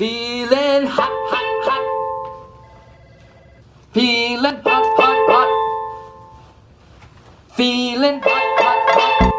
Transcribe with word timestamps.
Feeling 0.00 0.86
hot, 0.86 1.12
hot, 1.28 1.44
hot. 1.68 1.84
Feeling 3.92 4.62
hot, 4.62 4.96
hot, 4.96 5.28
hot. 5.28 5.50
Feeling 7.54 8.22
hot, 8.22 8.58
hot, 8.58 8.96
hot. 8.96 9.32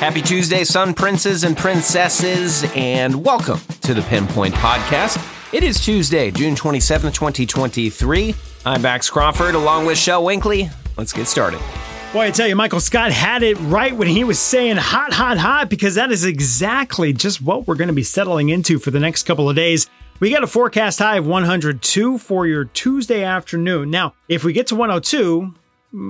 Happy 0.00 0.20
Tuesday, 0.20 0.64
sun 0.64 0.94
princes 0.94 1.44
and 1.44 1.56
princesses, 1.56 2.64
and 2.74 3.24
welcome 3.24 3.60
to 3.82 3.94
the 3.94 4.02
Pinpoint 4.02 4.56
Podcast. 4.56 5.54
It 5.54 5.62
is 5.62 5.84
Tuesday, 5.84 6.32
June 6.32 6.56
27th, 6.56 7.14
2023. 7.14 8.34
I'm 8.66 8.82
Max 8.82 9.08
Crawford 9.08 9.54
along 9.54 9.86
with 9.86 9.96
Shel 9.96 10.24
Winkley. 10.24 10.70
Let's 10.96 11.12
get 11.12 11.28
started. 11.28 11.60
Boy, 12.12 12.26
I 12.26 12.30
tell 12.32 12.48
you, 12.48 12.56
Michael 12.56 12.80
Scott 12.80 13.12
had 13.12 13.44
it 13.44 13.54
right 13.60 13.94
when 13.94 14.08
he 14.08 14.24
was 14.24 14.40
saying 14.40 14.78
hot, 14.78 15.12
hot, 15.12 15.38
hot, 15.38 15.70
because 15.70 15.94
that 15.94 16.10
is 16.10 16.24
exactly 16.24 17.12
just 17.12 17.40
what 17.40 17.68
we're 17.68 17.76
going 17.76 17.86
to 17.86 17.94
be 17.94 18.02
settling 18.02 18.48
into 18.48 18.80
for 18.80 18.90
the 18.90 18.98
next 18.98 19.22
couple 19.22 19.48
of 19.48 19.54
days. 19.54 19.88
We 20.18 20.32
got 20.32 20.42
a 20.42 20.48
forecast 20.48 20.98
high 20.98 21.18
of 21.18 21.26
102 21.28 22.18
for 22.18 22.48
your 22.48 22.64
Tuesday 22.64 23.22
afternoon. 23.22 23.90
Now, 23.90 24.14
if 24.28 24.42
we 24.42 24.52
get 24.52 24.66
to 24.66 24.74
102, 24.74 25.54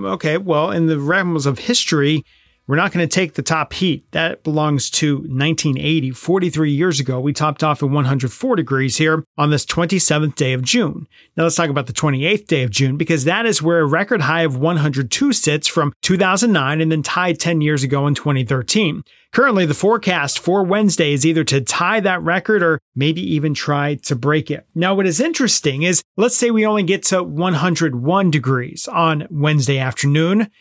okay, 0.06 0.38
well, 0.38 0.70
in 0.70 0.86
the 0.86 0.98
realms 0.98 1.44
of 1.44 1.58
history, 1.58 2.24
we're 2.70 2.77
not 2.77 2.92
going 2.92 3.05
to 3.06 3.12
take 3.12 3.34
the 3.34 3.42
top 3.42 3.73
heat. 3.73 4.09
That 4.12 4.45
belongs 4.45 4.91
to 4.91 5.16
1980. 5.16 6.12
43 6.12 6.70
years 6.70 7.01
ago, 7.01 7.19
we 7.19 7.33
topped 7.33 7.65
off 7.65 7.83
at 7.83 7.91
104 7.91 8.55
degrees 8.55 8.97
here 8.97 9.24
on 9.37 9.51
this 9.51 9.66
27th 9.66 10.37
day 10.37 10.52
of 10.52 10.62
June. 10.62 11.09
Now 11.37 11.42
let's 11.42 11.56
talk 11.56 11.69
about 11.69 11.88
the 11.88 11.92
28th 11.92 12.47
day 12.47 12.62
of 12.62 12.70
June 12.70 12.97
because 12.97 13.25
that 13.25 13.45
is 13.45 13.61
where 13.61 13.80
a 13.80 13.87
record 13.87 14.20
high 14.20 14.42
of 14.42 14.56
102 14.56 15.33
sits 15.33 15.66
from 15.66 15.92
2009 16.02 16.80
and 16.80 16.92
then 16.92 17.02
tied 17.02 17.41
10 17.41 17.61
years 17.61 17.83
ago 17.83 18.06
in 18.06 18.14
2013. 18.14 19.02
Currently, 19.33 19.66
the 19.66 19.75
forecast 19.75 20.39
for 20.39 20.62
Wednesday 20.62 21.12
is 21.12 21.27
either 21.27 21.42
to 21.42 21.61
tie 21.61 21.98
that 21.98 22.23
record 22.23 22.62
or 22.62 22.78
maybe 22.95 23.20
even 23.34 23.52
try 23.52 23.97
to 23.97 24.14
break 24.14 24.48
it. 24.48 24.69
Now, 24.77 24.95
what 24.95 25.09
is 25.09 25.19
interesting 25.19 25.83
is 25.83 26.05
let's 26.16 26.37
say 26.37 26.53
we 26.53 26.64
only 26.64 26.84
get 26.84 27.03
to 27.06 27.25
101 27.25 28.31
degrees 28.31 28.87
on 28.87 29.27
Wednesday 29.28 29.78
afternoon. 29.78 30.53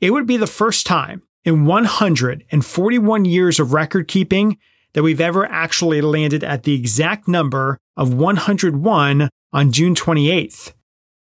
It 0.00 0.12
would 0.12 0.28
be 0.28 0.36
the 0.36 0.46
first 0.46 0.86
time 0.86 1.22
in 1.46 1.64
141 1.64 3.24
years 3.24 3.60
of 3.60 3.72
record 3.72 4.08
keeping 4.08 4.58
that 4.92 5.04
we've 5.04 5.20
ever 5.20 5.46
actually 5.46 6.00
landed 6.00 6.42
at 6.42 6.64
the 6.64 6.74
exact 6.74 7.28
number 7.28 7.78
of 7.96 8.12
101 8.12 9.30
on 9.52 9.72
June 9.72 9.94
28th. 9.94 10.72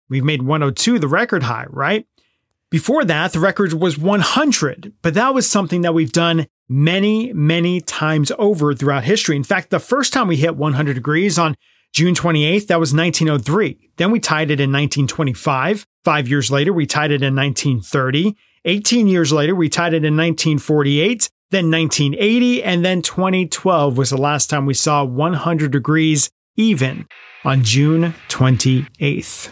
We've 0.08 0.24
made 0.24 0.44
102 0.44 1.00
the 1.00 1.08
record 1.08 1.44
high, 1.44 1.66
right? 1.70 2.06
Before 2.70 3.04
that, 3.04 3.34
the 3.34 3.40
record 3.40 3.74
was 3.74 3.98
100, 3.98 4.94
but 5.02 5.16
that 5.16 5.34
was 5.34 5.50
something 5.50 5.82
that 5.82 5.94
we've 5.94 6.12
done 6.12 6.46
many, 6.70 7.34
many 7.34 7.82
times 7.82 8.32
over 8.38 8.74
throughout 8.74 9.04
history. 9.04 9.36
In 9.36 9.44
fact, 9.44 9.72
the 9.72 9.80
first 9.80 10.14
time 10.14 10.28
we 10.28 10.38
hit 10.38 10.56
100 10.56 10.94
degrees 10.94 11.40
on 11.40 11.56
June 11.94 12.14
28th, 12.14 12.68
that 12.68 12.80
was 12.80 12.94
1903. 12.94 13.90
Then 13.98 14.12
we 14.12 14.20
tied 14.20 14.52
it 14.52 14.62
in 14.62 14.72
1925. 14.72 15.86
Five 16.06 16.28
years 16.30 16.52
later, 16.52 16.72
we 16.72 16.86
tied 16.86 17.12
it 17.12 17.24
in 17.24 17.36
1930. 17.36 18.38
18 18.66 19.08
years 19.08 19.34
later, 19.34 19.56
we 19.56 19.70
tied 19.70 19.94
it 19.94 20.06
in 20.06 20.16
1948, 20.16 21.30
then 21.50 21.72
1980, 21.72 22.64
and 22.64 22.86
then 22.86 23.02
2012 23.02 23.98
was 23.98 24.12
the 24.12 24.18
last 24.18 24.52
time 24.52 24.68
we 24.68 24.76
saw 24.76 25.04
100 25.04 25.72
degrees 25.72 26.30
even 26.56 27.08
on 27.44 27.64
June 27.64 28.14
28th. 28.30 29.50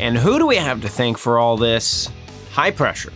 And 0.00 0.18
who 0.18 0.38
do 0.38 0.46
we 0.48 0.56
have 0.56 0.80
to 0.82 0.88
thank 0.88 1.18
for 1.18 1.38
all 1.38 1.56
this? 1.56 2.10
High 2.50 2.72
pressure. 2.72 3.12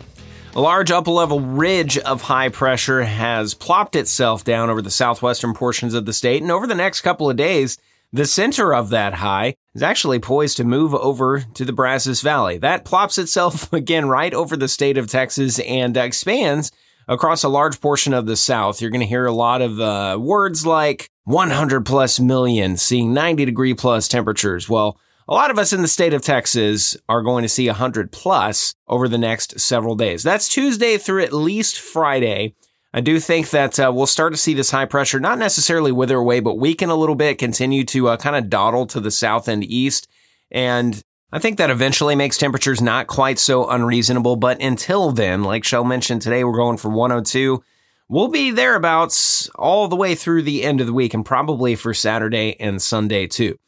A 0.54 0.60
large 0.60 0.92
upper 0.92 1.10
level 1.10 1.41
ridge 1.41 1.98
of 1.98 2.22
high 2.22 2.48
pressure 2.48 3.02
has 3.02 3.54
plopped 3.54 3.97
itself 3.97 4.44
down 4.44 4.70
over 4.70 4.82
the 4.82 4.91
southwestern 4.91 5.54
portions 5.54 5.94
of 5.94 6.06
the 6.06 6.12
state, 6.12 6.41
and 6.41 6.52
over 6.52 6.69
the 6.69 6.74
next 6.76 7.00
couple 7.00 7.28
of 7.28 7.36
days, 7.36 7.78
the 8.12 8.27
center 8.27 8.74
of 8.74 8.91
that 8.91 9.14
high 9.14 9.55
is 9.74 9.82
actually 9.82 10.18
poised 10.18 10.58
to 10.58 10.64
move 10.64 10.94
over 10.94 11.41
to 11.55 11.64
the 11.64 11.72
Brazos 11.72 12.20
Valley. 12.20 12.58
That 12.58 12.84
plops 12.84 13.16
itself 13.16 13.72
again 13.72 14.06
right 14.06 14.34
over 14.34 14.56
the 14.56 14.69
state 14.69 14.98
of 14.98 15.06
Texas 15.06 15.59
and 15.60 15.97
expands 15.97 16.70
across 17.09 17.42
a 17.42 17.48
large 17.48 17.81
portion 17.81 18.12
of 18.12 18.26
the 18.26 18.37
South. 18.37 18.81
You're 18.81 18.91
going 18.91 19.00
to 19.00 19.06
hear 19.06 19.26
a 19.26 19.32
lot 19.32 19.62
of 19.62 19.81
uh, 19.81 20.19
words 20.20 20.66
like 20.66 21.09
100 21.25 21.87
plus 21.87 22.20
million, 22.20 22.76
seeing 22.76 23.14
90 23.14 23.44
degree 23.44 23.75
plus 23.75 24.09
temperatures. 24.09 24.69
Well, 24.69 24.98
a 25.28 25.34
lot 25.34 25.50
of 25.50 25.58
us 25.58 25.72
in 25.72 25.82
the 25.82 25.88
state 25.88 26.12
of 26.12 26.22
Texas 26.22 26.97
are 27.08 27.22
going 27.22 27.42
to 27.42 27.48
see 27.48 27.66
100 27.66 28.12
plus 28.12 28.75
over 28.88 29.08
the 29.08 29.19
next 29.19 29.58
several 29.58 29.94
days. 29.94 30.22
That's 30.22 30.48
Tuesday 30.48 30.98
through 30.98 31.22
at 31.22 31.32
least 31.32 31.78
Friday. 31.78 32.54
I 32.94 33.00
do 33.00 33.19
think 33.19 33.50
that 33.50 33.80
uh, 33.80 33.91
we'll 33.94 34.06
start 34.06 34.34
to 34.34 34.36
see 34.36 34.53
this 34.53 34.70
high 34.70 34.84
pressure 34.84 35.19
not 35.19 35.38
necessarily 35.38 35.92
wither 35.92 36.19
away, 36.19 36.41
but 36.41 36.58
weaken 36.58 36.91
a 36.91 36.97
little 36.97 37.14
bit, 37.14 37.38
continue 37.38 37.84
to 37.86 38.08
uh, 38.08 38.16
kind 38.19 38.36
of 38.36 38.50
dawdle 38.50 38.86
to 38.88 39.00
the 39.00 39.10
south 39.10 39.48
and 39.48 39.64
east. 39.64 40.08
And 40.50 41.02
I 41.32 41.38
think 41.38 41.56
that 41.56 41.70
eventually 41.70 42.14
makes 42.14 42.36
temperatures 42.36 42.82
not 42.82 43.06
quite 43.06 43.38
so 43.38 43.69
unreasonable. 43.69 44.36
But 44.36 44.60
until 44.60 45.10
then, 45.10 45.42
like 45.42 45.64
Shel 45.64 45.84
mentioned 45.84 46.20
today, 46.20 46.44
we're 46.44 46.56
going 46.56 46.76
for 46.76 46.91
102. 46.91 47.64
We'll 48.10 48.28
be 48.28 48.50
thereabouts 48.50 49.48
all 49.54 49.88
the 49.88 49.97
way 49.97 50.14
through 50.14 50.42
the 50.42 50.62
end 50.62 50.82
of 50.82 50.86
the 50.86 50.92
week 50.92 51.14
and 51.14 51.25
probably 51.25 51.75
for 51.75 51.94
Saturday 51.94 52.60
and 52.60 52.82
Sunday 52.82 53.26
too. 53.26 53.58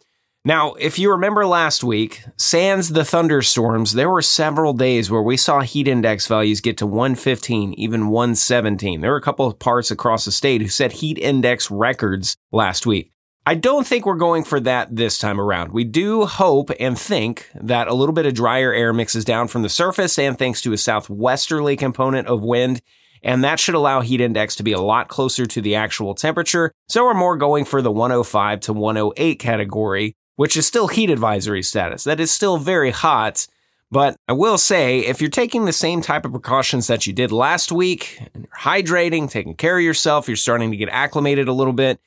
Now, 0.47 0.75
if 0.75 0.99
you 0.99 1.10
remember 1.10 1.47
last 1.47 1.82
week, 1.82 2.22
sans 2.37 2.91
the 2.91 3.05
thunderstorms, 3.05 3.94
there 3.94 4.10
were 4.10 4.21
several 4.21 4.75
days 4.75 5.10
where 5.10 5.22
we 5.22 5.38
saw 5.38 5.60
heat 5.60 5.88
index 5.88 6.27
values 6.27 6.60
get 6.60 6.77
to 6.78 6.87
115, 6.87 7.72
even 7.78 8.09
117. 8.09 9.00
There 9.00 9.12
were 9.12 9.16
a 9.16 9.22
couple 9.22 9.47
of 9.47 9.59
parts 9.59 9.91
across 9.91 10.27
the 10.27 10.32
state 10.32 10.60
who 10.60 10.69
set 10.69 10.93
heat 10.93 11.16
index 11.16 11.71
records 11.71 12.37
last 12.53 12.84
week. 12.84 13.10
I 13.47 13.55
don't 13.55 13.87
think 13.87 14.05
we're 14.05 14.16
going 14.16 14.44
for 14.44 14.60
that 14.60 14.94
this 14.94 15.16
time 15.16 15.41
around. 15.41 15.72
We 15.72 15.84
do 15.84 16.27
hope 16.27 16.71
and 16.78 16.99
think 16.99 17.49
that 17.55 17.88
a 17.88 17.94
little 17.94 18.15
bit 18.15 18.26
of 18.26 18.34
drier 18.34 18.71
air 18.71 18.93
mixes 18.93 19.25
down 19.25 19.49
from 19.49 19.62
the 19.62 19.71
surface 19.71 20.19
and 20.19 20.38
thanks 20.38 20.61
to 20.61 20.75
a 20.75 20.78
southwesterly 20.78 21.75
component 21.75 22.28
of 22.28 22.43
wind, 22.43 22.82
and 23.22 23.43
that 23.43 23.59
should 23.59 23.75
allow 23.75 24.03
heat 24.03 24.21
index 24.21 24.56
to 24.56 24.62
be 24.62 24.72
a 24.72 24.81
lot 24.81 25.09
closer 25.09 25.47
to 25.47 25.62
the 25.62 25.75
actual 25.75 26.15
temperature. 26.15 26.71
So 26.91 27.05
we're 27.06 27.15
more 27.15 27.38
going 27.38 27.65
for 27.65 27.81
the 27.81 27.91
105 27.91 28.61
to 28.61 28.75
108 28.75 29.38
category 29.38 30.16
which 30.36 30.56
is 30.56 30.66
still 30.66 30.88
heat 30.88 31.10
advisory 31.10 31.62
status. 31.62 32.04
That 32.04 32.20
is 32.20 32.30
still 32.30 32.56
very 32.56 32.90
hot. 32.90 33.46
But 33.90 34.16
I 34.26 34.32
will 34.32 34.58
say, 34.58 35.00
if 35.00 35.20
you're 35.20 35.30
taking 35.30 35.66
the 35.66 35.72
same 35.72 36.00
type 36.00 36.24
of 36.24 36.32
precautions 36.32 36.88
that 36.88 37.06
you 37.06 37.12
did 37.12 37.30
last 37.30 37.70
week, 37.70 38.18
and 38.34 38.44
you're 38.44 38.58
hydrating, 38.58 39.30
taking 39.30 39.54
care 39.54 39.78
of 39.78 39.84
yourself, 39.84 40.26
you're 40.26 40.36
starting 40.36 40.70
to 40.72 40.76
get 40.76 40.88
acclimated 40.88 41.46
a 41.46 41.52
little 41.52 41.72
bit. 41.72 42.00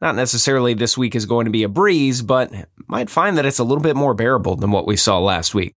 Not 0.00 0.16
necessarily 0.16 0.74
this 0.74 0.96
week 0.96 1.14
is 1.14 1.26
going 1.26 1.44
to 1.44 1.50
be 1.50 1.62
a 1.62 1.68
breeze, 1.68 2.22
but 2.22 2.50
might 2.88 3.10
find 3.10 3.36
that 3.36 3.46
it's 3.46 3.58
a 3.58 3.64
little 3.64 3.82
bit 3.82 3.96
more 3.96 4.14
bearable 4.14 4.56
than 4.56 4.70
what 4.70 4.86
we 4.86 4.96
saw 4.96 5.18
last 5.18 5.54
week. 5.54 5.74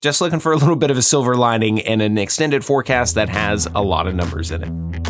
Just 0.00 0.22
looking 0.22 0.40
for 0.40 0.52
a 0.52 0.56
little 0.56 0.76
bit 0.76 0.90
of 0.90 0.96
a 0.96 1.02
silver 1.02 1.34
lining 1.34 1.80
and 1.80 2.00
an 2.00 2.16
extended 2.16 2.64
forecast 2.64 3.14
that 3.16 3.28
has 3.28 3.68
a 3.74 3.82
lot 3.82 4.06
of 4.06 4.14
numbers 4.14 4.50
in 4.50 4.62
it. 4.62 5.09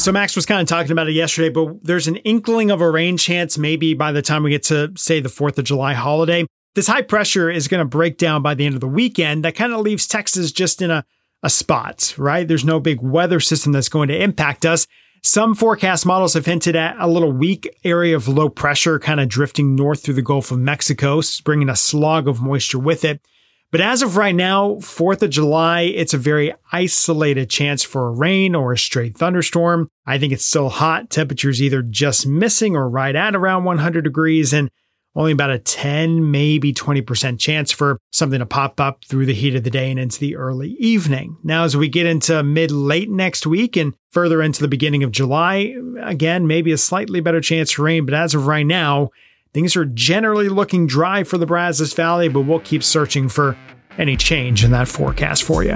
So 0.00 0.12
Max 0.12 0.34
was 0.34 0.46
kind 0.46 0.62
of 0.62 0.66
talking 0.66 0.92
about 0.92 1.08
it 1.08 1.12
yesterday, 1.12 1.50
but 1.50 1.84
there's 1.84 2.08
an 2.08 2.16
inkling 2.16 2.70
of 2.70 2.80
a 2.80 2.90
rain 2.90 3.18
chance 3.18 3.58
maybe 3.58 3.92
by 3.92 4.12
the 4.12 4.22
time 4.22 4.42
we 4.42 4.48
get 4.48 4.62
to 4.64 4.92
say 4.96 5.20
the 5.20 5.28
4th 5.28 5.58
of 5.58 5.64
July 5.66 5.92
holiday. 5.92 6.46
This 6.74 6.86
high 6.86 7.02
pressure 7.02 7.50
is 7.50 7.68
going 7.68 7.82
to 7.82 7.84
break 7.84 8.16
down 8.16 8.40
by 8.40 8.54
the 8.54 8.64
end 8.64 8.74
of 8.74 8.80
the 8.80 8.88
weekend. 8.88 9.44
That 9.44 9.56
kind 9.56 9.74
of 9.74 9.80
leaves 9.80 10.06
Texas 10.06 10.52
just 10.52 10.80
in 10.80 10.90
a, 10.90 11.04
a 11.42 11.50
spot, 11.50 12.14
right? 12.16 12.48
There's 12.48 12.64
no 12.64 12.80
big 12.80 13.02
weather 13.02 13.40
system 13.40 13.72
that's 13.72 13.90
going 13.90 14.08
to 14.08 14.18
impact 14.18 14.64
us. 14.64 14.86
Some 15.22 15.54
forecast 15.54 16.06
models 16.06 16.32
have 16.32 16.46
hinted 16.46 16.76
at 16.76 16.96
a 16.98 17.06
little 17.06 17.30
weak 17.30 17.68
area 17.84 18.16
of 18.16 18.26
low 18.26 18.48
pressure 18.48 18.98
kind 18.98 19.20
of 19.20 19.28
drifting 19.28 19.76
north 19.76 20.02
through 20.02 20.14
the 20.14 20.22
Gulf 20.22 20.50
of 20.50 20.60
Mexico, 20.60 21.20
bringing 21.44 21.68
a 21.68 21.76
slog 21.76 22.26
of 22.26 22.40
moisture 22.40 22.78
with 22.78 23.04
it. 23.04 23.20
But 23.70 23.80
as 23.80 24.02
of 24.02 24.16
right 24.16 24.34
now, 24.34 24.74
4th 24.76 25.22
of 25.22 25.30
July, 25.30 25.82
it's 25.82 26.12
a 26.12 26.18
very 26.18 26.52
isolated 26.72 27.48
chance 27.48 27.84
for 27.84 28.08
a 28.08 28.12
rain 28.12 28.54
or 28.54 28.72
a 28.72 28.78
straight 28.78 29.16
thunderstorm. 29.16 29.88
I 30.06 30.18
think 30.18 30.32
it's 30.32 30.44
still 30.44 30.70
hot. 30.70 31.08
Temperatures 31.08 31.62
either 31.62 31.80
just 31.82 32.26
missing 32.26 32.74
or 32.74 32.88
right 32.88 33.14
at 33.14 33.36
around 33.36 33.64
100 33.64 34.02
degrees 34.02 34.52
and 34.52 34.70
only 35.16 35.32
about 35.32 35.50
a 35.50 35.58
10, 35.58 36.30
maybe 36.30 36.72
20% 36.72 37.38
chance 37.38 37.72
for 37.72 37.98
something 38.12 38.38
to 38.38 38.46
pop 38.46 38.80
up 38.80 39.04
through 39.04 39.26
the 39.26 39.34
heat 39.34 39.56
of 39.56 39.64
the 39.64 39.70
day 39.70 39.90
and 39.90 39.98
into 39.98 40.20
the 40.20 40.36
early 40.36 40.70
evening. 40.72 41.36
Now, 41.42 41.64
as 41.64 41.76
we 41.76 41.88
get 41.88 42.06
into 42.06 42.42
mid 42.42 42.70
late 42.70 43.10
next 43.10 43.46
week 43.46 43.76
and 43.76 43.94
further 44.10 44.40
into 44.40 44.60
the 44.60 44.68
beginning 44.68 45.02
of 45.02 45.10
July, 45.10 45.74
again, 46.00 46.46
maybe 46.46 46.70
a 46.70 46.78
slightly 46.78 47.20
better 47.20 47.40
chance 47.40 47.72
for 47.72 47.82
rain. 47.82 48.04
But 48.04 48.14
as 48.14 48.34
of 48.34 48.46
right 48.46 48.66
now, 48.66 49.10
Things 49.52 49.74
are 49.74 49.84
generally 49.84 50.48
looking 50.48 50.86
dry 50.86 51.24
for 51.24 51.36
the 51.36 51.46
Brazos 51.46 51.92
Valley, 51.92 52.28
but 52.28 52.42
we'll 52.42 52.60
keep 52.60 52.84
searching 52.84 53.28
for 53.28 53.56
any 53.98 54.16
change 54.16 54.62
in 54.62 54.70
that 54.70 54.86
forecast 54.86 55.42
for 55.42 55.64
you. 55.64 55.74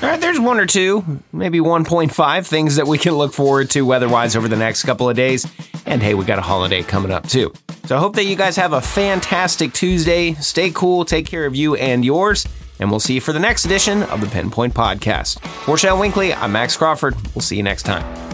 All 0.00 0.08
right, 0.08 0.20
there's 0.20 0.40
one 0.40 0.58
or 0.58 0.64
two, 0.64 1.22
maybe 1.32 1.58
1.5 1.58 2.46
things 2.46 2.76
that 2.76 2.86
we 2.86 2.96
can 2.96 3.14
look 3.14 3.34
forward 3.34 3.68
to 3.70 3.82
weather 3.82 4.08
wise 4.08 4.36
over 4.36 4.48
the 4.48 4.56
next 4.56 4.84
couple 4.84 5.10
of 5.10 5.16
days. 5.16 5.46
And 5.84 6.02
hey, 6.02 6.14
we 6.14 6.24
got 6.24 6.38
a 6.38 6.42
holiday 6.42 6.82
coming 6.82 7.12
up 7.12 7.28
too. 7.28 7.52
So 7.84 7.96
I 7.96 8.00
hope 8.00 8.14
that 8.16 8.24
you 8.24 8.36
guys 8.36 8.56
have 8.56 8.72
a 8.72 8.80
fantastic 8.80 9.74
Tuesday. 9.74 10.32
Stay 10.34 10.70
cool, 10.70 11.04
take 11.04 11.26
care 11.26 11.44
of 11.44 11.54
you 11.54 11.74
and 11.74 12.04
yours, 12.04 12.46
and 12.80 12.90
we'll 12.90 13.00
see 13.00 13.14
you 13.14 13.20
for 13.20 13.34
the 13.34 13.40
next 13.40 13.66
edition 13.66 14.02
of 14.04 14.22
the 14.22 14.28
Pinpoint 14.28 14.72
Podcast. 14.72 15.40
For 15.40 15.76
Shel 15.76 15.98
Winkley, 15.98 16.32
I'm 16.32 16.52
Max 16.52 16.74
Crawford. 16.74 17.16
We'll 17.34 17.42
see 17.42 17.56
you 17.56 17.62
next 17.62 17.82
time. 17.82 18.27